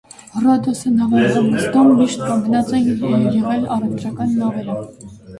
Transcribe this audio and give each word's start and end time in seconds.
Հռոդոս 0.35 0.79
նավահանգստում 0.93 1.91
միշտ 1.99 2.23
կանգնած 2.29 2.71
են 2.77 2.87
եղել 3.35 3.67
առևտրական 3.75 4.33
նավերը։ 4.39 4.79